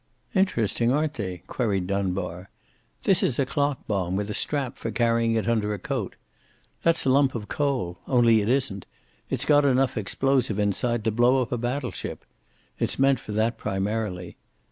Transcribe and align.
"Interesting, 0.33 0.91
aren't 0.91 1.13
they?" 1.13 1.43
queried 1.45 1.85
Dunbar. 1.85 2.49
"This 3.03 3.21
is 3.21 3.37
a 3.37 3.45
clock 3.45 3.85
bomb 3.85 4.15
with 4.15 4.31
a 4.31 4.33
strap 4.33 4.75
for 4.75 4.89
carrying 4.89 5.35
it 5.35 5.47
under 5.47 5.75
a 5.75 5.77
coat. 5.77 6.15
That's 6.81 7.05
a 7.05 7.09
lump 7.11 7.35
of 7.35 7.47
coal 7.47 7.99
only 8.07 8.41
it 8.41 8.49
isn't. 8.49 8.87
It's 9.29 9.45
got 9.45 9.63
enough 9.63 9.99
explosive 9.99 10.57
inside 10.57 11.03
to 11.03 11.11
blow 11.11 11.39
up 11.43 11.51
a 11.51 11.57
battleship. 11.59 12.25
It's 12.79 12.97
meant 12.97 13.19
for 13.19 13.31
that, 13.33 13.59
primarily. 13.59 14.37